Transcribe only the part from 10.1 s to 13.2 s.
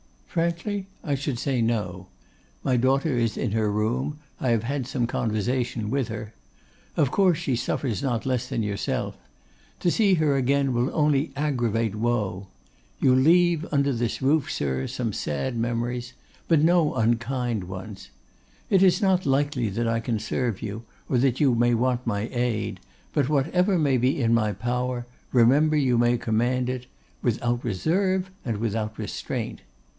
her again will only aggravate woe. You